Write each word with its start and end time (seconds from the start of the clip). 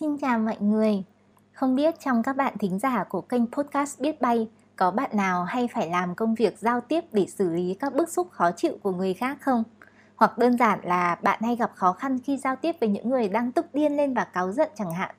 Xin 0.00 0.18
chào 0.18 0.38
mọi 0.38 0.56
người. 0.60 1.04
Không 1.52 1.76
biết 1.76 1.94
trong 2.00 2.22
các 2.22 2.36
bạn 2.36 2.58
thính 2.58 2.78
giả 2.78 3.04
của 3.04 3.20
kênh 3.20 3.46
podcast 3.46 4.00
Biết 4.00 4.20
Bay 4.20 4.48
có 4.76 4.90
bạn 4.90 5.10
nào 5.12 5.44
hay 5.44 5.68
phải 5.74 5.90
làm 5.90 6.14
công 6.14 6.34
việc 6.34 6.58
giao 6.58 6.80
tiếp 6.80 7.04
để 7.12 7.26
xử 7.26 7.50
lý 7.50 7.74
các 7.74 7.94
bức 7.94 8.08
xúc 8.08 8.28
khó 8.30 8.50
chịu 8.50 8.76
của 8.82 8.92
người 8.92 9.14
khác 9.14 9.38
không? 9.40 9.64
Hoặc 10.16 10.38
đơn 10.38 10.58
giản 10.58 10.78
là 10.82 11.18
bạn 11.22 11.42
hay 11.42 11.56
gặp 11.56 11.72
khó 11.74 11.92
khăn 11.92 12.18
khi 12.18 12.36
giao 12.36 12.56
tiếp 12.56 12.76
với 12.80 12.88
những 12.88 13.10
người 13.10 13.28
đang 13.28 13.52
tức 13.52 13.66
điên 13.72 13.96
lên 13.96 14.14
và 14.14 14.24
cáu 14.24 14.52
giận 14.52 14.68
chẳng 14.74 14.92
hạn. 14.92 15.14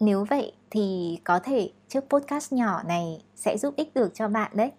Nếu 0.00 0.24
vậy 0.30 0.52
thì 0.70 1.18
có 1.24 1.38
thể 1.38 1.70
chiếc 1.88 2.00
podcast 2.10 2.52
nhỏ 2.52 2.82
này 2.82 3.22
sẽ 3.36 3.58
giúp 3.58 3.76
ích 3.76 3.94
được 3.94 4.14
cho 4.14 4.28
bạn 4.28 4.50
đấy. 4.54 4.72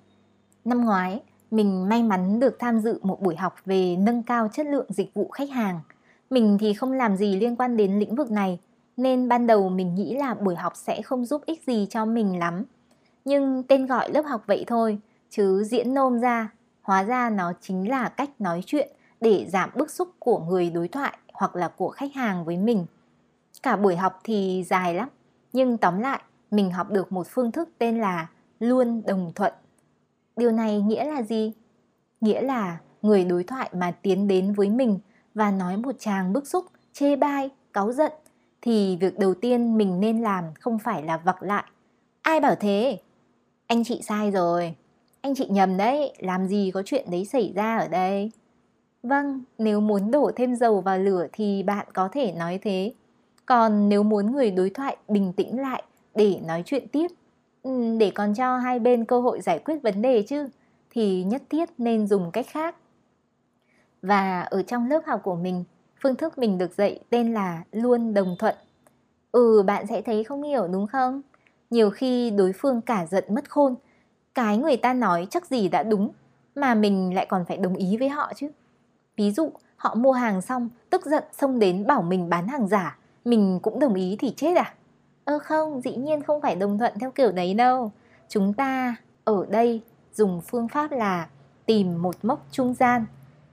Năm 0.65 0.85
ngoái, 0.85 1.21
mình 1.51 1.89
may 1.89 2.03
mắn 2.03 2.39
được 2.39 2.59
tham 2.59 2.79
dự 2.79 2.99
một 3.03 3.21
buổi 3.21 3.35
học 3.35 3.55
về 3.65 3.95
nâng 3.95 4.23
cao 4.23 4.47
chất 4.53 4.65
lượng 4.65 4.87
dịch 4.89 5.13
vụ 5.13 5.29
khách 5.29 5.49
hàng. 5.49 5.79
Mình 6.29 6.57
thì 6.59 6.73
không 6.73 6.91
làm 6.91 7.17
gì 7.17 7.35
liên 7.35 7.55
quan 7.55 7.77
đến 7.77 7.99
lĩnh 7.99 8.15
vực 8.15 8.31
này, 8.31 8.59
nên 8.97 9.27
ban 9.27 9.47
đầu 9.47 9.69
mình 9.69 9.95
nghĩ 9.95 10.15
là 10.15 10.33
buổi 10.33 10.55
học 10.55 10.73
sẽ 10.75 11.01
không 11.01 11.25
giúp 11.25 11.41
ích 11.45 11.63
gì 11.67 11.87
cho 11.89 12.05
mình 12.05 12.39
lắm. 12.39 12.63
Nhưng 13.25 13.63
tên 13.63 13.85
gọi 13.85 14.11
lớp 14.11 14.25
học 14.25 14.43
vậy 14.47 14.63
thôi, 14.67 14.99
chứ 15.29 15.63
diễn 15.63 15.93
nôm 15.93 16.19
ra, 16.19 16.51
hóa 16.81 17.03
ra 17.03 17.29
nó 17.29 17.53
chính 17.61 17.89
là 17.89 18.09
cách 18.09 18.29
nói 18.39 18.63
chuyện 18.65 18.89
để 19.21 19.45
giảm 19.49 19.69
bức 19.75 19.91
xúc 19.91 20.09
của 20.19 20.39
người 20.39 20.69
đối 20.69 20.87
thoại 20.87 21.17
hoặc 21.33 21.55
là 21.55 21.67
của 21.67 21.89
khách 21.89 22.13
hàng 22.13 22.45
với 22.45 22.57
mình. 22.57 22.85
Cả 23.63 23.75
buổi 23.75 23.95
học 23.95 24.19
thì 24.23 24.63
dài 24.67 24.93
lắm, 24.93 25.09
nhưng 25.53 25.77
tóm 25.77 25.99
lại, 25.99 26.21
mình 26.51 26.71
học 26.71 26.91
được 26.91 27.11
một 27.11 27.27
phương 27.29 27.51
thức 27.51 27.69
tên 27.77 27.99
là 27.99 28.27
luôn 28.59 29.01
đồng 29.05 29.31
thuận. 29.35 29.53
Điều 30.35 30.51
này 30.51 30.81
nghĩa 30.81 31.05
là 31.05 31.21
gì? 31.21 31.53
Nghĩa 32.21 32.41
là 32.41 32.79
người 33.01 33.25
đối 33.25 33.43
thoại 33.43 33.69
mà 33.73 33.91
tiến 33.91 34.27
đến 34.27 34.53
với 34.53 34.69
mình 34.69 34.99
và 35.33 35.51
nói 35.51 35.77
một 35.77 35.95
tràng 35.99 36.33
bức 36.33 36.47
xúc, 36.47 36.65
chê 36.93 37.15
bai, 37.15 37.49
cáu 37.73 37.91
giận 37.91 38.11
thì 38.65 38.97
việc 38.99 39.19
đầu 39.19 39.33
tiên 39.33 39.77
mình 39.77 39.99
nên 39.99 40.21
làm 40.21 40.43
không 40.59 40.79
phải 40.79 41.03
là 41.03 41.17
vặc 41.17 41.43
lại. 41.43 41.63
Ai 42.21 42.39
bảo 42.39 42.55
thế? 42.55 42.99
Anh 43.67 43.83
chị 43.83 44.01
sai 44.01 44.31
rồi. 44.31 44.75
Anh 45.21 45.35
chị 45.35 45.47
nhầm 45.49 45.77
đấy, 45.77 46.13
làm 46.19 46.47
gì 46.47 46.71
có 46.73 46.81
chuyện 46.85 47.11
đấy 47.11 47.25
xảy 47.25 47.53
ra 47.55 47.77
ở 47.77 47.87
đây? 47.87 48.31
Vâng, 49.03 49.43
nếu 49.57 49.79
muốn 49.79 50.11
đổ 50.11 50.31
thêm 50.35 50.55
dầu 50.55 50.81
vào 50.81 50.99
lửa 50.99 51.27
thì 51.33 51.63
bạn 51.63 51.87
có 51.93 52.09
thể 52.11 52.31
nói 52.31 52.59
thế. 52.61 52.93
Còn 53.45 53.89
nếu 53.89 54.03
muốn 54.03 54.31
người 54.31 54.51
đối 54.51 54.69
thoại 54.69 54.97
bình 55.07 55.33
tĩnh 55.33 55.59
lại 55.61 55.83
để 56.15 56.39
nói 56.45 56.63
chuyện 56.65 56.87
tiếp, 56.87 57.07
ừ, 57.63 57.97
để 57.99 58.11
còn 58.15 58.33
cho 58.33 58.57
hai 58.57 58.79
bên 58.79 59.05
cơ 59.05 59.21
hội 59.21 59.41
giải 59.41 59.59
quyết 59.59 59.75
vấn 59.83 60.01
đề 60.01 60.21
chứ, 60.21 60.49
thì 60.89 61.23
nhất 61.23 61.43
thiết 61.49 61.69
nên 61.77 62.07
dùng 62.07 62.31
cách 62.31 62.45
khác. 62.49 62.75
Và 64.01 64.41
ở 64.41 64.63
trong 64.63 64.89
lớp 64.89 65.01
học 65.05 65.21
của 65.23 65.35
mình, 65.35 65.63
phương 66.05 66.15
thức 66.15 66.37
mình 66.37 66.57
được 66.57 66.73
dạy 66.73 66.99
tên 67.09 67.33
là 67.33 67.63
luôn 67.71 68.13
đồng 68.13 68.35
thuận. 68.39 68.55
Ừ, 69.31 69.63
bạn 69.67 69.87
sẽ 69.87 70.01
thấy 70.01 70.23
không 70.23 70.43
hiểu 70.43 70.67
đúng 70.67 70.87
không? 70.87 71.21
Nhiều 71.69 71.89
khi 71.89 72.29
đối 72.29 72.53
phương 72.53 72.81
cả 72.81 73.05
giận 73.05 73.23
mất 73.29 73.49
khôn, 73.49 73.75
cái 74.33 74.57
người 74.57 74.77
ta 74.77 74.93
nói 74.93 75.27
chắc 75.29 75.45
gì 75.45 75.67
đã 75.67 75.83
đúng, 75.83 76.11
mà 76.55 76.75
mình 76.75 77.15
lại 77.15 77.25
còn 77.29 77.45
phải 77.45 77.57
đồng 77.57 77.75
ý 77.75 77.97
với 77.97 78.09
họ 78.09 78.31
chứ. 78.35 78.47
Ví 79.17 79.31
dụ, 79.31 79.51
họ 79.77 79.95
mua 79.95 80.11
hàng 80.11 80.41
xong, 80.41 80.69
tức 80.89 81.05
giận 81.05 81.23
xông 81.31 81.59
đến 81.59 81.87
bảo 81.87 82.01
mình 82.01 82.29
bán 82.29 82.47
hàng 82.47 82.67
giả, 82.67 82.97
mình 83.25 83.59
cũng 83.61 83.79
đồng 83.79 83.93
ý 83.93 84.15
thì 84.19 84.33
chết 84.37 84.57
à? 84.57 84.73
Ơ 85.23 85.39
không, 85.39 85.81
dĩ 85.81 85.95
nhiên 85.95 86.23
không 86.23 86.41
phải 86.41 86.55
đồng 86.55 86.77
thuận 86.77 86.93
theo 86.99 87.11
kiểu 87.11 87.31
đấy 87.31 87.53
đâu. 87.53 87.91
Chúng 88.29 88.53
ta 88.53 88.95
ở 89.23 89.45
đây 89.49 89.81
dùng 90.13 90.41
phương 90.41 90.67
pháp 90.67 90.91
là 90.91 91.27
tìm 91.65 92.01
một 92.01 92.15
mốc 92.23 92.45
trung 92.51 92.73
gian. 92.73 93.05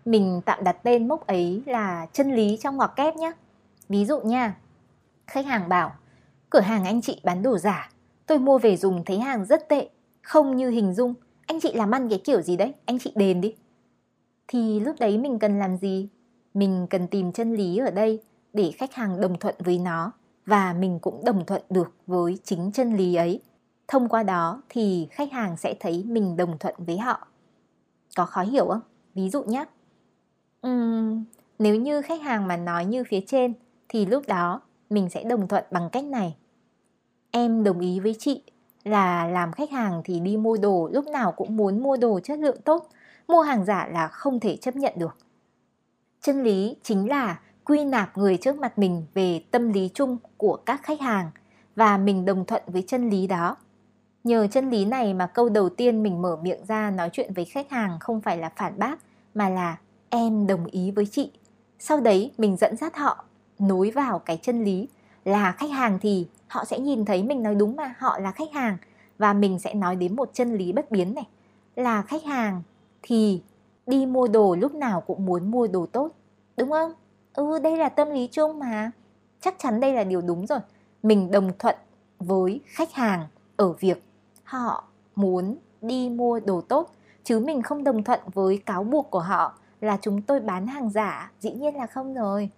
Mình 0.05 0.41
tạm 0.45 0.64
đặt 0.64 0.77
tên 0.83 1.08
mốc 1.08 1.27
ấy 1.27 1.62
là 1.67 2.06
chân 2.12 2.34
lý 2.34 2.58
trong 2.61 2.77
ngoặc 2.77 2.97
kép 2.97 3.17
nhé. 3.17 3.33
Ví 3.89 4.05
dụ 4.05 4.20
nha, 4.20 4.56
khách 5.27 5.47
hàng 5.47 5.69
bảo, 5.69 5.92
cửa 6.50 6.61
hàng 6.61 6.84
anh 6.84 7.03
chị 7.03 7.20
bán 7.25 7.42
đồ 7.42 7.59
giả, 7.59 7.91
tôi 8.27 8.39
mua 8.39 8.59
về 8.59 8.77
dùng 8.77 9.05
thấy 9.05 9.19
hàng 9.19 9.44
rất 9.44 9.69
tệ, 9.69 9.89
không 10.22 10.56
như 10.56 10.70
hình 10.70 10.94
dung. 10.94 11.14
Anh 11.47 11.61
chị 11.61 11.72
làm 11.72 11.91
ăn 11.91 12.09
cái 12.09 12.20
kiểu 12.25 12.42
gì 12.42 12.56
đấy, 12.56 12.75
anh 12.84 12.98
chị 12.98 13.12
đền 13.17 13.41
đi. 13.41 13.55
Thì 14.49 14.81
lúc 14.81 14.97
đấy 15.00 15.19
mình 15.19 15.38
cần 15.38 15.59
làm 15.59 15.77
gì? 15.77 16.09
Mình 16.54 16.87
cần 16.91 17.09
tìm 17.09 17.32
chân 17.32 17.54
lý 17.54 17.78
ở 17.78 17.91
đây 17.91 18.22
để 18.53 18.72
khách 18.77 18.94
hàng 18.94 19.21
đồng 19.21 19.38
thuận 19.38 19.54
với 19.59 19.78
nó 19.78 20.12
và 20.47 20.72
mình 20.72 20.98
cũng 20.98 21.25
đồng 21.25 21.47
thuận 21.47 21.62
được 21.71 21.93
với 22.06 22.38
chính 22.44 22.71
chân 22.72 22.97
lý 22.97 23.15
ấy. 23.15 23.41
Thông 23.88 24.09
qua 24.09 24.22
đó 24.22 24.62
thì 24.69 25.09
khách 25.10 25.32
hàng 25.32 25.56
sẽ 25.56 25.75
thấy 25.81 26.04
mình 26.06 26.37
đồng 26.37 26.59
thuận 26.59 26.75
với 26.78 26.98
họ. 26.98 27.27
Có 28.16 28.27
khó 28.27 28.43
hiểu 28.43 28.66
không? 28.69 28.81
Ví 29.15 29.31
dụ 29.31 29.43
nhé. 29.43 29.65
Uhm, 30.67 31.25
nếu 31.59 31.77
như 31.77 32.03
khách 32.03 32.23
hàng 32.23 32.49
mà 32.49 32.56
nói 32.56 32.84
như 32.84 33.05
phía 33.05 33.21
trên 33.27 33.55
thì 33.89 34.06
lúc 34.06 34.25
đó 34.28 34.61
mình 34.91 35.11
sẽ 35.11 35.25
đồng 35.25 35.49
thuận 35.49 35.65
bằng 35.71 35.89
cách 35.93 36.05
này. 36.05 36.37
Em 37.31 37.65
đồng 37.65 37.81
ý 37.81 38.00
với 38.00 38.17
chị 38.19 38.43
là 38.84 39.27
làm 39.27 39.53
khách 39.53 39.71
hàng 39.71 40.03
thì 40.05 40.21
đi 40.21 40.37
mua 40.37 40.56
đồ 40.56 40.91
lúc 40.93 41.06
nào 41.06 41.33
cũng 41.33 41.56
muốn 41.56 41.83
mua 41.83 41.97
đồ 41.97 42.21
chất 42.21 42.39
lượng 42.39 42.61
tốt, 42.65 42.89
mua 43.28 43.41
hàng 43.41 43.65
giả 43.65 43.89
là 43.93 44.09
không 44.09 44.41
thể 44.41 44.56
chấp 44.56 44.77
nhận 44.77 44.93
được. 44.97 45.17
Chân 46.21 46.43
lý 46.43 46.77
chính 46.83 47.09
là 47.09 47.41
quy 47.65 47.84
nạp 47.84 48.19
người 48.19 48.37
trước 48.37 48.59
mặt 48.59 48.78
mình 48.78 49.06
về 49.15 49.45
tâm 49.51 49.72
lý 49.72 49.91
chung 49.95 50.19
của 50.37 50.56
các 50.56 50.81
khách 50.83 51.01
hàng 51.01 51.31
và 51.77 51.99
mình 51.99 52.25
đồng 52.25 52.45
thuận 52.45 52.62
với 52.67 52.84
chân 52.87 53.11
lý 53.11 53.27
đó. 53.27 53.56
Nhờ 54.25 54.47
chân 54.47 54.71
lý 54.71 54.84
này 54.84 55.15
mà 55.15 55.27
câu 55.27 55.49
đầu 55.49 55.69
tiên 55.69 56.03
mình 56.03 56.22
mở 56.22 56.37
miệng 56.43 56.67
ra 56.67 56.91
nói 56.91 57.11
chuyện 57.12 57.33
với 57.33 57.45
khách 57.45 57.71
hàng 57.71 57.99
không 58.01 58.21
phải 58.21 58.39
là 58.39 58.53
phản 58.56 58.78
bác 58.78 58.99
mà 59.34 59.49
là 59.49 59.77
em 60.15 60.47
đồng 60.47 60.67
ý 60.67 60.91
với 60.91 61.06
chị. 61.06 61.31
Sau 61.78 62.00
đấy 62.00 62.33
mình 62.39 62.56
dẫn 62.56 62.77
dắt 62.77 62.97
họ 62.97 63.25
nối 63.59 63.91
vào 63.91 64.19
cái 64.19 64.39
chân 64.43 64.65
lý 64.65 64.89
là 65.25 65.53
khách 65.53 65.71
hàng 65.71 65.99
thì 66.03 66.27
họ 66.49 66.65
sẽ 66.65 66.78
nhìn 66.78 67.05
thấy 67.05 67.23
mình 67.23 67.43
nói 67.43 67.55
đúng 67.55 67.77
mà, 67.77 67.95
họ 67.99 68.19
là 68.19 68.33
khách 68.33 68.53
hàng 68.53 68.77
và 69.19 69.33
mình 69.33 69.59
sẽ 69.59 69.75
nói 69.75 69.97
đến 69.97 70.17
một 70.17 70.31
chân 70.33 70.55
lý 70.55 70.72
bất 70.72 70.91
biến 70.91 71.15
này. 71.15 71.27
Là 71.77 72.03
khách 72.03 72.25
hàng 72.25 72.62
thì 73.03 73.43
đi 73.87 74.06
mua 74.06 74.28
đồ 74.28 74.56
lúc 74.61 74.75
nào 74.75 75.01
cũng 75.01 75.27
muốn 75.27 75.51
mua 75.51 75.67
đồ 75.67 75.87
tốt, 75.87 76.09
đúng 76.56 76.71
không? 76.71 76.93
Ừ 77.34 77.59
đây 77.59 77.77
là 77.77 77.89
tâm 77.89 78.11
lý 78.11 78.27
chung 78.27 78.59
mà. 78.59 78.91
Chắc 79.41 79.55
chắn 79.59 79.81
đây 79.81 79.95
là 79.95 80.05
điều 80.05 80.21
đúng 80.21 80.47
rồi. 80.47 80.59
Mình 81.03 81.31
đồng 81.31 81.53
thuận 81.59 81.77
với 82.19 82.61
khách 82.67 82.93
hàng 82.93 83.27
ở 83.56 83.72
việc 83.72 84.03
họ 84.45 84.84
muốn 85.15 85.56
đi 85.83 86.09
mua 86.09 86.41
đồ 86.41 86.61
tốt, 86.61 86.91
chứ 87.25 87.41
mình 87.41 87.62
không 87.62 87.84
đồng 87.84 88.05
thuận 88.05 88.21
với 88.34 88.62
cáo 88.67 88.84
buộc 88.84 89.11
của 89.11 89.21
họ 89.21 89.59
là 89.82 89.98
chúng 90.03 90.22
tôi 90.22 90.41
bán 90.41 90.66
hàng 90.66 90.91
giả, 90.91 91.31
dĩ 91.41 91.50
nhiên 91.53 91.76
là 91.76 91.87
không 91.87 92.15
rồi. 92.15 92.50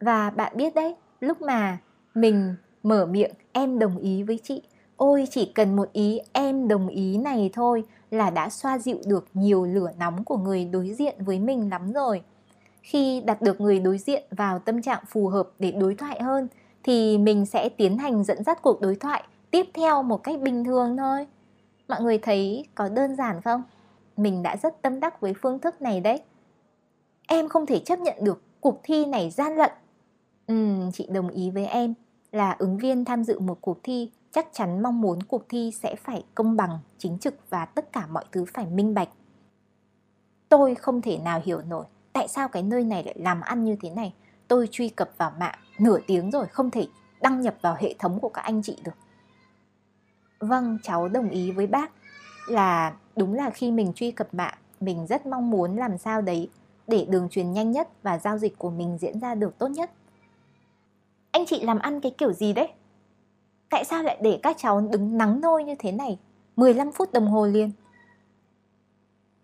Và 0.00 0.30
bạn 0.30 0.52
biết 0.56 0.74
đấy, 0.74 0.94
lúc 1.20 1.42
mà 1.42 1.78
mình 2.14 2.54
mở 2.82 3.06
miệng 3.06 3.30
em 3.52 3.78
đồng 3.78 3.98
ý 3.98 4.22
với 4.22 4.40
chị, 4.42 4.62
ôi, 4.96 5.28
chỉ 5.30 5.52
cần 5.54 5.76
một 5.76 5.92
ý 5.92 6.20
em 6.32 6.68
đồng 6.68 6.88
ý 6.88 7.18
này 7.18 7.50
thôi 7.52 7.84
là 8.10 8.30
đã 8.30 8.48
xoa 8.50 8.78
dịu 8.78 8.98
được 9.06 9.28
nhiều 9.34 9.64
lửa 9.64 9.90
nóng 9.98 10.24
của 10.24 10.36
người 10.36 10.64
đối 10.64 10.90
diện 10.90 11.14
với 11.18 11.38
mình 11.38 11.70
lắm 11.70 11.92
rồi. 11.92 12.22
Khi 12.82 13.20
đặt 13.20 13.42
được 13.42 13.60
người 13.60 13.80
đối 13.80 13.98
diện 13.98 14.22
vào 14.30 14.58
tâm 14.58 14.82
trạng 14.82 15.02
phù 15.08 15.28
hợp 15.28 15.48
để 15.58 15.72
đối 15.72 15.94
thoại 15.94 16.22
hơn, 16.22 16.48
thì 16.82 17.18
mình 17.18 17.46
sẽ 17.46 17.68
tiến 17.68 17.98
hành 17.98 18.24
dẫn 18.24 18.44
dắt 18.44 18.62
cuộc 18.62 18.80
đối 18.80 18.96
thoại 18.96 19.22
tiếp 19.50 19.66
theo 19.74 20.02
một 20.02 20.22
cách 20.22 20.40
bình 20.40 20.64
thường 20.64 20.96
thôi. 20.96 21.26
Mọi 21.88 22.02
người 22.02 22.18
thấy 22.18 22.64
có 22.74 22.88
đơn 22.88 23.16
giản 23.16 23.40
không? 23.42 23.62
Mình 24.16 24.42
đã 24.42 24.56
rất 24.56 24.82
tâm 24.82 25.00
đắc 25.00 25.20
với 25.20 25.34
phương 25.42 25.58
thức 25.58 25.82
này 25.82 26.00
đấy 26.00 26.22
em 27.32 27.48
không 27.48 27.66
thể 27.66 27.78
chấp 27.78 27.98
nhận 27.98 28.16
được 28.20 28.42
cuộc 28.60 28.80
thi 28.82 29.04
này 29.04 29.30
gian 29.30 29.56
lận. 29.56 29.70
Ừ 30.46 30.76
chị 30.92 31.06
đồng 31.10 31.28
ý 31.28 31.50
với 31.50 31.66
em 31.66 31.94
là 32.32 32.56
ứng 32.58 32.78
viên 32.78 33.04
tham 33.04 33.24
dự 33.24 33.40
một 33.40 33.58
cuộc 33.60 33.78
thi 33.82 34.10
chắc 34.32 34.48
chắn 34.52 34.82
mong 34.82 35.00
muốn 35.00 35.22
cuộc 35.22 35.48
thi 35.48 35.72
sẽ 35.82 35.96
phải 35.96 36.24
công 36.34 36.56
bằng, 36.56 36.78
chính 36.98 37.18
trực 37.18 37.34
và 37.50 37.64
tất 37.64 37.92
cả 37.92 38.06
mọi 38.06 38.24
thứ 38.32 38.44
phải 38.54 38.66
minh 38.66 38.94
bạch. 38.94 39.08
Tôi 40.48 40.74
không 40.74 41.02
thể 41.02 41.18
nào 41.18 41.40
hiểu 41.44 41.60
nổi 41.68 41.84
tại 42.12 42.28
sao 42.28 42.48
cái 42.48 42.62
nơi 42.62 42.84
này 42.84 43.04
lại 43.04 43.14
làm 43.18 43.40
ăn 43.40 43.64
như 43.64 43.76
thế 43.82 43.90
này. 43.90 44.14
Tôi 44.48 44.68
truy 44.70 44.88
cập 44.88 45.10
vào 45.16 45.32
mạng 45.38 45.58
nửa 45.78 45.98
tiếng 46.06 46.30
rồi, 46.30 46.46
không 46.46 46.70
thể 46.70 46.86
đăng 47.20 47.40
nhập 47.40 47.54
vào 47.62 47.76
hệ 47.80 47.94
thống 47.98 48.20
của 48.20 48.28
các 48.28 48.42
anh 48.42 48.62
chị 48.62 48.76
được. 48.84 48.96
Vâng 50.38 50.78
cháu 50.82 51.08
đồng 51.08 51.30
ý 51.30 51.50
với 51.50 51.66
bác 51.66 51.92
là 52.46 52.94
đúng 53.16 53.34
là 53.34 53.50
khi 53.50 53.70
mình 53.70 53.92
truy 53.94 54.10
cập 54.10 54.34
mạng, 54.34 54.58
mình 54.80 55.06
rất 55.06 55.26
mong 55.26 55.50
muốn 55.50 55.76
làm 55.76 55.98
sao 55.98 56.22
đấy 56.22 56.48
để 56.86 57.06
đường 57.08 57.28
truyền 57.28 57.52
nhanh 57.52 57.70
nhất 57.70 57.88
và 58.02 58.18
giao 58.18 58.38
dịch 58.38 58.58
của 58.58 58.70
mình 58.70 58.98
diễn 59.00 59.20
ra 59.20 59.34
được 59.34 59.58
tốt 59.58 59.68
nhất. 59.68 59.90
Anh 61.30 61.46
chị 61.46 61.62
làm 61.62 61.78
ăn 61.78 62.00
cái 62.00 62.14
kiểu 62.18 62.32
gì 62.32 62.52
đấy? 62.52 62.68
Tại 63.70 63.84
sao 63.84 64.02
lại 64.02 64.18
để 64.22 64.40
các 64.42 64.56
cháu 64.58 64.80
đứng 64.80 65.18
nắng 65.18 65.40
nôi 65.40 65.64
như 65.64 65.74
thế 65.78 65.92
này 65.92 66.18
15 66.56 66.92
phút 66.92 67.12
đồng 67.12 67.26
hồ 67.26 67.46
liền? 67.46 67.70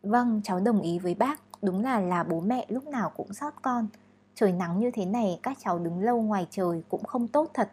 Vâng 0.02 0.40
cháu 0.44 0.60
đồng 0.60 0.80
ý 0.80 0.98
với 0.98 1.14
bác. 1.14 1.40
Đúng 1.62 1.82
là 1.82 2.00
là 2.00 2.22
bố 2.22 2.40
mẹ 2.40 2.66
lúc 2.68 2.86
nào 2.86 3.12
cũng 3.16 3.32
sót 3.32 3.62
con. 3.62 3.86
Trời 4.34 4.52
nắng 4.52 4.78
như 4.78 4.90
thế 4.90 5.04
này, 5.04 5.40
các 5.42 5.58
cháu 5.60 5.78
đứng 5.78 6.00
lâu 6.00 6.22
ngoài 6.22 6.46
trời 6.50 6.82
cũng 6.88 7.04
không 7.04 7.28
tốt 7.28 7.50
thật. 7.54 7.70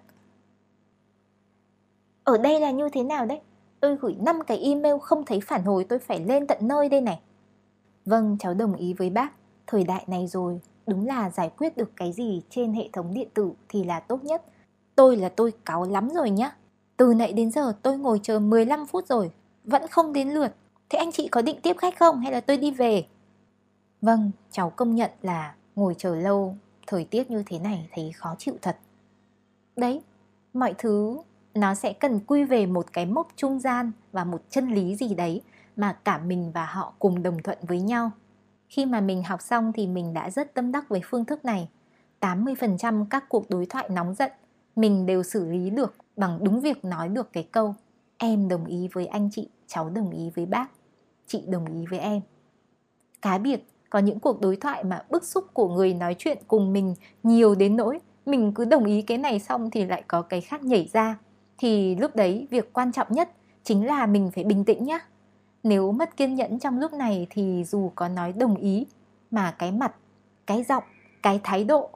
Ở 2.24 2.38
đây 2.38 2.60
là 2.60 2.72
như 2.72 2.90
thế 2.90 3.04
nào 3.04 3.26
đấy? 3.26 3.42
Tôi 3.80 3.96
gửi 3.96 4.16
5 4.20 4.42
cái 4.48 4.58
email 4.58 4.96
không 5.02 5.26
thấy 5.26 5.40
phản 5.40 5.64
hồi, 5.64 5.86
tôi 5.90 6.00
phải 6.00 6.20
lên 6.20 6.48
tận 6.48 6.58
nơi 6.62 6.90
đây 6.90 7.02
này. 7.02 7.20
Vâng 8.06 8.38
cháu 8.40 8.54
đồng 8.54 8.76
ý 8.76 8.94
với 8.94 9.10
bác 9.10 9.34
thời 9.68 9.84
đại 9.84 10.04
này 10.08 10.28
rồi 10.28 10.62
đúng 10.88 11.08
là 11.08 11.30
giải 11.30 11.50
quyết 11.58 11.78
được 11.78 11.92
cái 11.96 12.12
gì 12.12 12.42
trên 12.50 12.74
hệ 12.74 12.90
thống 12.94 13.14
điện 13.14 13.28
tử 13.34 13.52
thì 13.70 13.84
là 13.84 14.00
tốt 14.00 14.24
nhất 14.24 14.42
Tôi 14.96 15.18
là 15.18 15.30
tôi 15.30 15.54
cáu 15.66 15.86
lắm 15.86 16.10
rồi 16.10 16.30
nhá. 16.30 16.56
Từ 16.98 17.14
nãy 17.14 17.34
đến 17.34 17.52
giờ 17.52 17.74
tôi 17.82 17.98
ngồi 17.98 18.20
chờ 18.24 18.40
15 18.40 18.86
phút 18.86 19.08
rồi, 19.08 19.32
vẫn 19.64 19.88
không 19.88 20.14
đến 20.14 20.30
lượt. 20.30 20.56
Thế 20.90 21.00
anh 21.00 21.12
chị 21.12 21.28
có 21.28 21.42
định 21.42 21.58
tiếp 21.64 21.78
khách 21.78 22.00
không 22.00 22.20
hay 22.20 22.32
là 22.32 22.42
tôi 22.42 22.58
đi 22.58 22.72
về? 22.72 23.06
Vâng, 24.02 24.32
cháu 24.52 24.70
công 24.70 24.96
nhận 24.96 25.12
là 25.22 25.56
ngồi 25.76 25.96
chờ 25.98 26.16
lâu, 26.16 26.56
thời 26.88 27.06
tiết 27.06 27.32
như 27.32 27.44
thế 27.46 27.60
này 27.60 27.90
thấy 27.92 28.12
khó 28.12 28.36
chịu 28.38 28.54
thật. 28.62 28.78
Đấy, 29.76 30.02
mọi 30.54 30.74
thứ 30.78 31.18
nó 31.54 31.74
sẽ 31.76 31.94
cần 31.94 32.20
quy 32.28 32.44
về 32.44 32.66
một 32.66 32.86
cái 32.94 33.06
mốc 33.06 33.28
trung 33.36 33.60
gian 33.60 33.92
và 34.12 34.24
một 34.24 34.42
chân 34.50 34.74
lý 34.74 34.96
gì 34.96 35.16
đấy 35.16 35.42
mà 35.76 35.98
cả 36.04 36.18
mình 36.18 36.52
và 36.54 36.66
họ 36.66 36.94
cùng 37.00 37.24
đồng 37.24 37.42
thuận 37.44 37.58
với 37.62 37.82
nhau. 37.82 38.12
Khi 38.74 38.86
mà 38.86 39.02
mình 39.02 39.24
học 39.24 39.42
xong 39.42 39.72
thì 39.74 39.88
mình 39.88 40.14
đã 40.14 40.30
rất 40.30 40.54
tâm 40.54 40.72
đắc 40.72 40.90
với 40.90 41.02
phương 41.04 41.26
thức 41.26 41.46
này. 41.46 41.70
80% 42.20 43.06
các 43.10 43.30
cuộc 43.30 43.50
đối 43.50 43.66
thoại 43.66 43.90
nóng 43.90 44.14
giận 44.14 44.32
mình 44.76 45.06
đều 45.06 45.24
xử 45.24 45.46
lý 45.46 45.70
được 45.70 45.96
bằng 46.18 46.40
đúng 46.42 46.62
việc 46.62 46.86
nói 46.86 47.10
được 47.10 47.34
cái 47.34 47.48
câu 47.52 47.76
em 48.18 48.48
đồng 48.48 48.66
ý 48.66 48.88
với 48.94 49.06
anh 49.06 49.30
chị, 49.32 49.50
cháu 49.68 49.90
đồng 49.90 50.12
ý 50.12 50.32
với 50.36 50.46
bác, 50.46 50.68
chị 51.28 51.44
đồng 51.48 51.66
ý 51.66 51.86
với 51.90 52.00
em. 52.00 52.22
Cá 53.22 53.38
biệt 53.38 53.68
có 53.90 54.00
những 54.00 54.20
cuộc 54.20 54.42
đối 54.42 54.56
thoại 54.56 54.84
mà 54.84 55.06
bức 55.10 55.24
xúc 55.24 55.46
của 55.54 55.68
người 55.68 55.94
nói 55.94 56.16
chuyện 56.18 56.38
cùng 56.48 56.74
mình 56.74 56.96
nhiều 57.24 57.56
đến 57.56 57.76
nỗi 57.76 58.00
mình 58.26 58.52
cứ 58.54 58.66
đồng 58.66 58.86
ý 58.86 59.02
cái 59.02 59.18
này 59.18 59.40
xong 59.40 59.70
thì 59.70 59.86
lại 59.86 60.04
có 60.08 60.22
cái 60.22 60.42
khác 60.42 60.64
nhảy 60.64 60.90
ra 60.94 61.18
thì 61.58 61.96
lúc 61.96 62.16
đấy 62.16 62.48
việc 62.52 62.74
quan 62.74 62.92
trọng 62.92 63.08
nhất 63.10 63.30
chính 63.64 63.86
là 63.86 64.06
mình 64.06 64.32
phải 64.36 64.44
bình 64.44 64.66
tĩnh 64.66 64.84
nhá 64.84 65.00
nếu 65.64 65.92
mất 65.92 66.18
kiên 66.18 66.36
nhẫn 66.36 66.60
trong 66.60 66.80
lúc 66.80 66.94
này 66.94 67.28
thì 67.30 67.64
dù 67.64 67.92
có 67.96 68.08
nói 68.08 68.34
đồng 68.34 68.56
ý, 68.56 68.88
mà 69.32 69.56
cái 69.60 69.72
mặt, 69.72 69.96
cái 70.48 70.64
giọng, 70.64 70.84
cái 71.24 71.40
thái 71.44 71.64
độ 71.64 71.90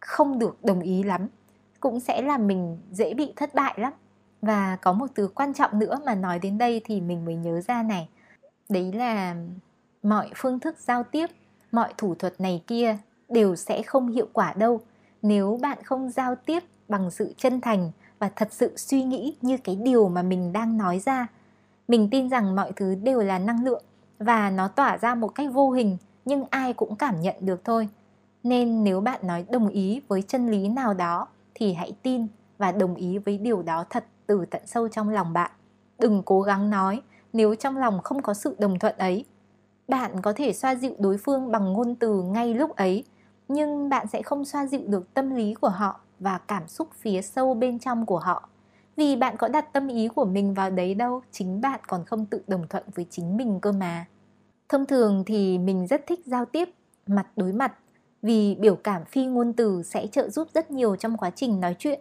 không 0.00 0.38
được 0.38 0.64
đồng 0.64 0.80
ý 0.80 1.02
lắm, 1.02 1.28
cũng 1.80 2.00
sẽ 2.00 2.22
làm 2.22 2.46
mình 2.46 2.78
dễ 2.90 3.14
bị 3.14 3.32
thất 3.36 3.54
bại 3.54 3.74
lắm. 3.76 3.92
Và 4.42 4.76
có 4.76 4.92
một 4.92 5.06
từ 5.14 5.28
quan 5.28 5.54
trọng 5.54 5.78
nữa 5.78 6.00
mà 6.06 6.14
nói 6.14 6.38
đến 6.38 6.58
đây 6.58 6.80
thì 6.84 7.00
mình 7.00 7.24
mới 7.24 7.34
nhớ 7.34 7.60
ra 7.60 7.82
này. 7.82 8.08
Đấy 8.68 8.92
là 8.92 9.36
mọi 10.02 10.30
phương 10.36 10.60
thức 10.60 10.78
giao 10.78 11.02
tiếp, 11.02 11.26
mọi 11.72 11.94
thủ 11.96 12.14
thuật 12.14 12.40
này 12.40 12.62
kia 12.66 12.98
đều 13.28 13.56
sẽ 13.56 13.82
không 13.82 14.08
hiệu 14.08 14.28
quả 14.32 14.52
đâu. 14.52 14.80
Nếu 15.22 15.58
bạn 15.62 15.78
không 15.84 16.10
giao 16.10 16.34
tiếp 16.34 16.62
bằng 16.88 17.10
sự 17.10 17.34
chân 17.36 17.60
thành 17.60 17.90
và 18.18 18.30
thật 18.36 18.48
sự 18.50 18.76
suy 18.76 19.02
nghĩ 19.02 19.36
như 19.42 19.56
cái 19.56 19.76
điều 19.76 20.08
mà 20.08 20.22
mình 20.22 20.52
đang 20.52 20.76
nói 20.76 20.98
ra 20.98 21.26
mình 21.88 22.08
tin 22.10 22.30
rằng 22.30 22.56
mọi 22.56 22.72
thứ 22.76 22.94
đều 22.94 23.20
là 23.20 23.38
năng 23.38 23.64
lượng 23.64 23.82
và 24.18 24.50
nó 24.50 24.68
tỏa 24.68 24.98
ra 24.98 25.14
một 25.14 25.28
cách 25.28 25.48
vô 25.52 25.70
hình, 25.70 25.96
nhưng 26.24 26.44
ai 26.50 26.72
cũng 26.72 26.96
cảm 26.96 27.20
nhận 27.20 27.34
được 27.40 27.64
thôi. 27.64 27.88
Nên 28.42 28.84
nếu 28.84 29.00
bạn 29.00 29.20
nói 29.26 29.44
đồng 29.50 29.68
ý 29.68 30.02
với 30.08 30.22
chân 30.22 30.50
lý 30.50 30.68
nào 30.68 30.94
đó 30.94 31.28
thì 31.54 31.72
hãy 31.72 31.92
tin 32.02 32.26
và 32.58 32.72
đồng 32.72 32.94
ý 32.94 33.18
với 33.18 33.38
điều 33.38 33.62
đó 33.62 33.84
thật 33.90 34.04
từ 34.26 34.44
tận 34.50 34.62
sâu 34.66 34.88
trong 34.88 35.08
lòng 35.08 35.32
bạn. 35.32 35.50
Đừng 35.98 36.22
cố 36.22 36.42
gắng 36.42 36.70
nói 36.70 37.02
nếu 37.32 37.54
trong 37.54 37.76
lòng 37.76 38.02
không 38.02 38.22
có 38.22 38.34
sự 38.34 38.56
đồng 38.58 38.78
thuận 38.78 38.98
ấy. 38.98 39.24
Bạn 39.88 40.22
có 40.22 40.32
thể 40.32 40.52
xoa 40.52 40.74
dịu 40.74 40.94
đối 40.98 41.18
phương 41.18 41.52
bằng 41.52 41.72
ngôn 41.72 41.94
từ 41.94 42.22
ngay 42.22 42.54
lúc 42.54 42.76
ấy, 42.76 43.04
nhưng 43.48 43.88
bạn 43.88 44.06
sẽ 44.06 44.22
không 44.22 44.44
xoa 44.44 44.66
dịu 44.66 44.82
được 44.86 45.14
tâm 45.14 45.34
lý 45.34 45.54
của 45.54 45.68
họ 45.68 46.00
và 46.20 46.38
cảm 46.38 46.68
xúc 46.68 46.88
phía 47.00 47.22
sâu 47.22 47.54
bên 47.54 47.78
trong 47.78 48.06
của 48.06 48.18
họ 48.18 48.48
vì 48.98 49.16
bạn 49.16 49.36
có 49.36 49.48
đặt 49.48 49.72
tâm 49.72 49.88
ý 49.88 50.08
của 50.08 50.24
mình 50.24 50.54
vào 50.54 50.70
đấy 50.70 50.94
đâu, 50.94 51.22
chính 51.32 51.60
bạn 51.60 51.80
còn 51.86 52.04
không 52.04 52.26
tự 52.26 52.42
đồng 52.46 52.68
thuận 52.68 52.84
với 52.94 53.06
chính 53.10 53.36
mình 53.36 53.58
cơ 53.60 53.72
mà. 53.72 54.06
Thông 54.68 54.86
thường 54.86 55.22
thì 55.26 55.58
mình 55.58 55.86
rất 55.86 56.06
thích 56.06 56.20
giao 56.24 56.44
tiếp, 56.44 56.68
mặt 57.06 57.26
đối 57.36 57.52
mặt, 57.52 57.72
vì 58.22 58.54
biểu 58.54 58.76
cảm 58.76 59.04
phi 59.04 59.26
ngôn 59.26 59.52
từ 59.52 59.82
sẽ 59.82 60.06
trợ 60.06 60.28
giúp 60.28 60.48
rất 60.54 60.70
nhiều 60.70 60.96
trong 60.96 61.16
quá 61.16 61.30
trình 61.30 61.60
nói 61.60 61.76
chuyện. 61.78 62.00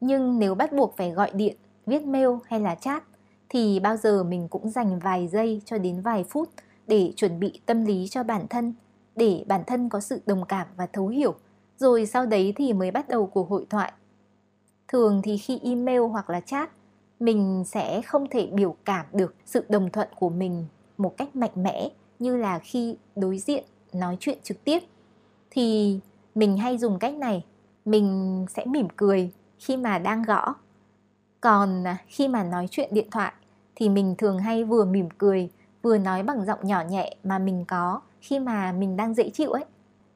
Nhưng 0.00 0.38
nếu 0.38 0.54
bắt 0.54 0.72
buộc 0.72 0.96
phải 0.96 1.10
gọi 1.10 1.30
điện, 1.34 1.56
viết 1.86 2.02
mail 2.02 2.28
hay 2.44 2.60
là 2.60 2.74
chat, 2.74 3.04
thì 3.48 3.80
bao 3.80 3.96
giờ 3.96 4.24
mình 4.24 4.48
cũng 4.48 4.70
dành 4.70 4.98
vài 4.98 5.28
giây 5.28 5.62
cho 5.64 5.78
đến 5.78 6.00
vài 6.00 6.24
phút 6.24 6.48
để 6.86 7.12
chuẩn 7.16 7.40
bị 7.40 7.60
tâm 7.66 7.84
lý 7.84 8.08
cho 8.10 8.22
bản 8.22 8.46
thân, 8.50 8.74
để 9.16 9.44
bản 9.48 9.60
thân 9.66 9.88
có 9.88 10.00
sự 10.00 10.20
đồng 10.26 10.44
cảm 10.48 10.66
và 10.76 10.86
thấu 10.86 11.08
hiểu. 11.08 11.34
Rồi 11.78 12.06
sau 12.06 12.26
đấy 12.26 12.52
thì 12.56 12.72
mới 12.72 12.90
bắt 12.90 13.08
đầu 13.08 13.26
cuộc 13.26 13.48
hội 13.48 13.66
thoại 13.70 13.92
thường 14.94 15.20
thì 15.22 15.36
khi 15.36 15.58
email 15.62 16.00
hoặc 16.00 16.30
là 16.30 16.40
chat, 16.40 16.70
mình 17.20 17.64
sẽ 17.66 18.02
không 18.02 18.26
thể 18.30 18.46
biểu 18.46 18.76
cảm 18.84 19.06
được 19.12 19.34
sự 19.44 19.64
đồng 19.68 19.90
thuận 19.90 20.08
của 20.18 20.28
mình 20.28 20.66
một 20.98 21.16
cách 21.16 21.36
mạnh 21.36 21.50
mẽ 21.54 21.88
như 22.18 22.36
là 22.36 22.58
khi 22.58 22.96
đối 23.16 23.38
diện 23.38 23.64
nói 23.92 24.16
chuyện 24.20 24.38
trực 24.42 24.64
tiếp. 24.64 24.78
Thì 25.50 26.00
mình 26.34 26.56
hay 26.56 26.78
dùng 26.78 26.98
cách 26.98 27.14
này, 27.14 27.44
mình 27.84 28.46
sẽ 28.48 28.64
mỉm 28.66 28.88
cười 28.96 29.32
khi 29.58 29.76
mà 29.76 29.98
đang 29.98 30.22
gõ. 30.22 30.54
Còn 31.40 31.86
à, 31.86 31.98
khi 32.06 32.28
mà 32.28 32.44
nói 32.44 32.68
chuyện 32.70 32.94
điện 32.94 33.10
thoại 33.10 33.32
thì 33.74 33.88
mình 33.88 34.14
thường 34.18 34.38
hay 34.38 34.64
vừa 34.64 34.84
mỉm 34.84 35.08
cười, 35.18 35.50
vừa 35.82 35.98
nói 35.98 36.22
bằng 36.22 36.44
giọng 36.44 36.60
nhỏ 36.62 36.82
nhẹ 36.90 37.16
mà 37.24 37.38
mình 37.38 37.64
có 37.68 38.00
khi 38.20 38.38
mà 38.38 38.72
mình 38.72 38.96
đang 38.96 39.14
dễ 39.14 39.30
chịu 39.30 39.50
ấy. 39.50 39.64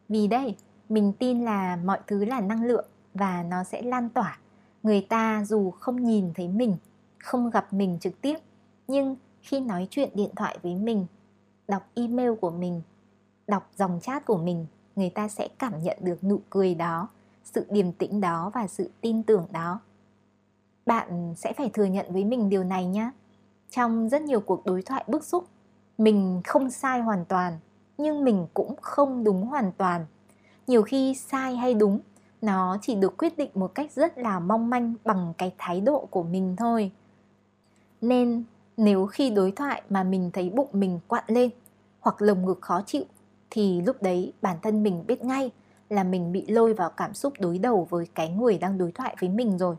Vì 0.08 0.28
đây, 0.28 0.56
mình 0.88 1.12
tin 1.12 1.44
là 1.44 1.76
mọi 1.84 1.98
thứ 2.06 2.24
là 2.24 2.40
năng 2.40 2.64
lượng 2.64 2.86
và 3.14 3.42
nó 3.42 3.64
sẽ 3.64 3.82
lan 3.82 4.08
tỏa 4.08 4.38
người 4.82 5.00
ta 5.00 5.44
dù 5.44 5.70
không 5.70 6.04
nhìn 6.04 6.32
thấy 6.34 6.48
mình, 6.48 6.76
không 7.18 7.50
gặp 7.50 7.72
mình 7.72 7.98
trực 8.00 8.20
tiếp, 8.20 8.38
nhưng 8.88 9.16
khi 9.42 9.60
nói 9.60 9.86
chuyện 9.90 10.10
điện 10.14 10.30
thoại 10.36 10.58
với 10.62 10.74
mình, 10.74 11.06
đọc 11.68 11.82
email 11.94 12.34
của 12.40 12.50
mình, 12.50 12.82
đọc 13.46 13.70
dòng 13.76 14.00
chat 14.02 14.26
của 14.26 14.36
mình, 14.36 14.66
người 14.96 15.10
ta 15.10 15.28
sẽ 15.28 15.48
cảm 15.58 15.82
nhận 15.82 15.98
được 16.00 16.24
nụ 16.24 16.40
cười 16.50 16.74
đó, 16.74 17.08
sự 17.44 17.66
điềm 17.70 17.92
tĩnh 17.92 18.20
đó 18.20 18.50
và 18.54 18.66
sự 18.66 18.90
tin 19.00 19.22
tưởng 19.22 19.46
đó. 19.50 19.80
Bạn 20.86 21.34
sẽ 21.36 21.52
phải 21.52 21.70
thừa 21.74 21.84
nhận 21.84 22.06
với 22.12 22.24
mình 22.24 22.48
điều 22.48 22.64
này 22.64 22.86
nhé. 22.86 23.10
Trong 23.70 24.08
rất 24.08 24.22
nhiều 24.22 24.40
cuộc 24.40 24.66
đối 24.66 24.82
thoại 24.82 25.04
bức 25.06 25.24
xúc, 25.24 25.44
mình 25.98 26.40
không 26.44 26.70
sai 26.70 27.00
hoàn 27.00 27.24
toàn, 27.24 27.58
nhưng 27.98 28.24
mình 28.24 28.46
cũng 28.54 28.76
không 28.82 29.24
đúng 29.24 29.46
hoàn 29.46 29.72
toàn. 29.72 30.06
Nhiều 30.66 30.82
khi 30.82 31.14
sai 31.14 31.56
hay 31.56 31.74
đúng 31.74 32.00
nó 32.42 32.78
chỉ 32.82 32.94
được 32.94 33.16
quyết 33.16 33.38
định 33.38 33.50
một 33.54 33.74
cách 33.74 33.92
rất 33.92 34.18
là 34.18 34.38
mong 34.40 34.70
manh 34.70 34.94
bằng 35.04 35.32
cái 35.38 35.54
thái 35.58 35.80
độ 35.80 36.06
của 36.10 36.22
mình 36.22 36.56
thôi. 36.56 36.92
Nên, 38.00 38.44
nếu 38.76 39.06
khi 39.06 39.30
đối 39.30 39.50
thoại 39.50 39.82
mà 39.90 40.02
mình 40.02 40.30
thấy 40.32 40.50
bụng 40.50 40.68
mình 40.72 41.00
quặn 41.08 41.24
lên 41.26 41.50
hoặc 42.00 42.22
lồng 42.22 42.46
ngực 42.46 42.58
khó 42.60 42.82
chịu, 42.86 43.04
thì 43.50 43.80
lúc 43.80 44.02
đấy 44.02 44.32
bản 44.42 44.56
thân 44.62 44.82
mình 44.82 45.04
biết 45.06 45.24
ngay 45.24 45.50
là 45.88 46.04
mình 46.04 46.32
bị 46.32 46.46
lôi 46.46 46.74
vào 46.74 46.90
cảm 46.90 47.14
xúc 47.14 47.32
đối 47.38 47.58
đầu 47.58 47.86
với 47.90 48.06
cái 48.14 48.28
người 48.28 48.58
đang 48.58 48.78
đối 48.78 48.92
thoại 48.92 49.16
với 49.20 49.28
mình 49.28 49.58
rồi. 49.58 49.76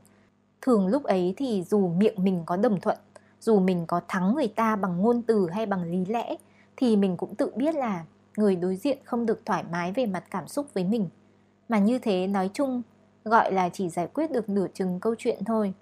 Thường 0.61 0.88
lúc 0.88 1.03
ấy 1.03 1.33
thì 1.38 1.63
dù 1.63 1.88
miệng 1.88 2.23
mình 2.23 2.44
có 2.45 2.57
đồng 2.57 2.81
thuận, 2.81 2.97
dù 3.39 3.59
mình 3.59 3.85
có 3.87 4.01
thắng 4.07 4.35
người 4.35 4.47
ta 4.47 4.75
bằng 4.75 5.01
ngôn 5.01 5.21
từ 5.21 5.49
hay 5.49 5.66
bằng 5.66 5.83
lý 5.83 6.06
lẽ, 6.06 6.35
thì 6.78 6.95
mình 6.95 7.18
cũng 7.18 7.35
tự 7.35 7.51
biết 7.56 7.75
là 7.75 8.06
người 8.37 8.56
đối 8.56 8.75
diện 8.75 8.97
không 9.04 9.25
được 9.25 9.45
thoải 9.45 9.63
mái 9.71 9.92
về 9.92 10.06
mặt 10.06 10.23
cảm 10.31 10.47
xúc 10.47 10.73
với 10.73 10.83
mình 10.83 11.09
mà 11.69 11.80
như 11.80 11.99
thế 11.99 12.28
nói 12.28 12.49
chung, 12.54 12.81
gọi 13.26 13.52
là 13.52 13.69
chỉ 13.69 13.90
giải 13.90 14.07
quyết 14.14 14.31
được 14.31 14.49
nửa 14.49 14.68
chừng 14.73 14.99
câu 14.99 15.16
chuyện 15.18 15.44
thôi. 15.45 15.73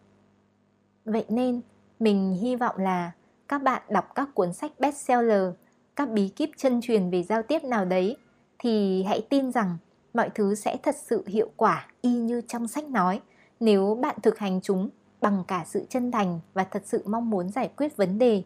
Vậy 1.06 1.26
nên, 1.30 1.62
mình 2.00 2.38
hy 2.42 2.56
vọng 2.56 2.78
là 2.78 3.12
các 3.48 3.62
bạn 3.64 3.82
đọc 3.90 4.16
các 4.16 4.30
cuốn 4.36 4.54
sách 4.54 4.72
bestseller, 4.80 5.54
các 5.96 6.10
bí 6.10 6.30
kíp 6.30 6.50
chân 6.58 6.82
truyền 6.82 7.10
về 7.10 7.24
giao 7.24 7.44
tiếp 7.44 7.64
nào 7.64 7.86
đấy, 7.86 8.18
thì 8.60 9.04
hãy 9.04 9.22
tin 9.30 9.52
rằng 9.52 9.78
mọi 10.14 10.30
thứ 10.36 10.56
sẽ 10.56 10.78
thật 10.84 10.96
sự 10.96 11.24
hiệu 11.28 11.52
quả 11.56 11.88
y 12.02 12.10
như 12.10 12.42
trong 12.48 12.68
sách 12.68 12.90
nói, 12.90 13.22
nếu 13.60 14.00
bạn 14.02 14.16
thực 14.24 14.38
hành 14.38 14.60
chúng 14.64 14.90
bằng 15.22 15.44
cả 15.48 15.64
sự 15.68 15.86
chân 15.90 16.12
thành 16.12 16.40
và 16.54 16.64
thật 16.64 16.82
sự 16.86 17.04
mong 17.06 17.30
muốn 17.30 17.50
giải 17.50 17.70
quyết 17.78 17.98
vấn 17.98 18.20
đề. 18.20 18.44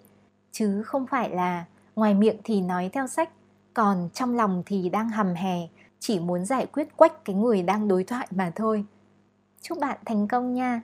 Chứ 0.51 0.83
không 0.83 1.07
phải 1.07 1.29
là 1.29 1.65
ngoài 1.95 2.13
miệng 2.13 2.37
thì 2.43 2.61
nói 2.61 2.89
theo 2.93 3.07
sách, 3.07 3.29
còn 3.73 4.09
trong 4.13 4.35
lòng 4.35 4.63
thì 4.65 4.89
đang 4.89 5.09
hầm 5.09 5.33
hè 5.33 5.67
chỉ 6.01 6.19
muốn 6.19 6.45
giải 6.45 6.65
quyết 6.65 6.97
quách 6.97 7.25
cái 7.25 7.35
người 7.35 7.63
đang 7.63 7.87
đối 7.87 8.03
thoại 8.03 8.27
mà 8.31 8.51
thôi. 8.55 8.85
Chúc 9.61 9.79
bạn 9.79 9.97
thành 10.05 10.27
công 10.27 10.53
nha. 10.53 10.81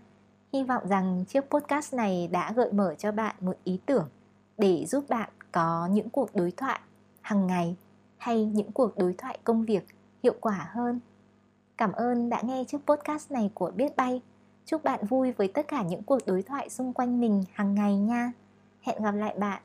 Hy 0.53 0.63
vọng 0.63 0.87
rằng 0.87 1.25
chiếc 1.27 1.41
podcast 1.41 1.93
này 1.93 2.27
đã 2.31 2.53
gợi 2.53 2.71
mở 2.71 2.95
cho 2.97 3.11
bạn 3.11 3.35
một 3.41 3.57
ý 3.63 3.79
tưởng 3.85 4.09
để 4.57 4.85
giúp 4.85 5.05
bạn 5.09 5.29
có 5.51 5.89
những 5.91 6.09
cuộc 6.09 6.35
đối 6.35 6.51
thoại 6.51 6.79
hàng 7.21 7.47
ngày 7.47 7.75
hay 8.17 8.45
những 8.45 8.71
cuộc 8.71 8.97
đối 8.97 9.13
thoại 9.13 9.39
công 9.43 9.65
việc 9.65 9.85
hiệu 10.23 10.35
quả 10.41 10.69
hơn. 10.71 10.99
Cảm 11.77 11.91
ơn 11.91 12.29
đã 12.29 12.41
nghe 12.41 12.63
chiếc 12.63 12.85
podcast 12.85 13.31
này 13.31 13.51
của 13.53 13.71
biết 13.75 13.95
bay. 13.95 14.21
Chúc 14.65 14.83
bạn 14.83 15.05
vui 15.05 15.31
với 15.31 15.47
tất 15.47 15.67
cả 15.67 15.83
những 15.83 16.03
cuộc 16.03 16.19
đối 16.25 16.43
thoại 16.43 16.69
xung 16.69 16.93
quanh 16.93 17.19
mình 17.19 17.43
hàng 17.53 17.75
ngày 17.75 17.97
nha. 17.97 18.31
Hẹn 18.81 19.03
gặp 19.03 19.11
lại 19.11 19.35
bạn 19.39 19.61